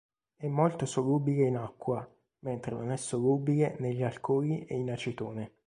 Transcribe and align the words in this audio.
È 0.35 0.47
molto 0.47 0.87
solubile 0.87 1.43
in 1.45 1.55
acqua, 1.57 2.03
mentre 2.39 2.71
non 2.73 2.89
è 2.89 2.97
solubile 2.97 3.75
negli 3.77 4.01
alcoli 4.01 4.65
e 4.65 4.73
in 4.75 4.89
acetone. 4.89 5.57